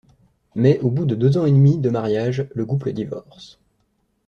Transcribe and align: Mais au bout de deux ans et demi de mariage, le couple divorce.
Mais 0.55 0.79
au 0.79 0.89
bout 0.89 1.05
de 1.05 1.13
deux 1.13 1.37
ans 1.37 1.45
et 1.45 1.51
demi 1.51 1.77
de 1.77 1.91
mariage, 1.91 2.47
le 2.55 2.65
couple 2.65 2.91
divorce. 2.91 3.59